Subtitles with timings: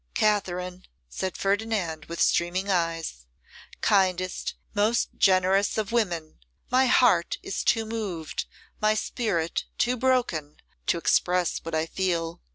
[0.15, 3.27] 'Katherine,' said Ferdinand, with streaming eyes,
[3.81, 6.39] 'kindest, most generous of women!
[6.71, 8.45] My heart is too moved,
[8.79, 12.41] my spirit too broken, to express what I feel.